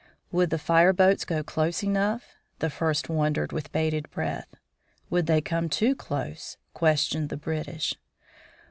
[0.31, 2.33] Would the fireboats go close enough?
[2.57, 4.47] the first wondered with bated breath.
[5.11, 6.57] Would they come too close?
[6.73, 7.93] questioned the British.